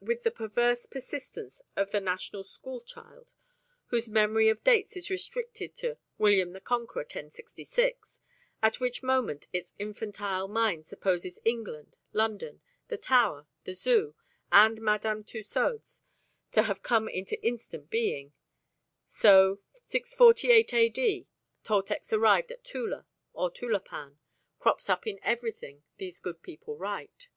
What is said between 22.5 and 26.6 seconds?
at Tula or Tulapan" crops up in everything these good